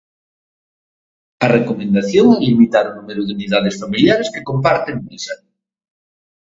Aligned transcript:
A 1.45 1.47
recomendación 1.57 2.27
é 2.35 2.37
limitar 2.49 2.85
o 2.87 2.95
número 2.97 3.21
de 3.23 3.33
unidades 3.37 3.75
familiares 3.81 4.31
que 4.33 4.47
comparten 4.49 4.97
mesa. 5.07 5.35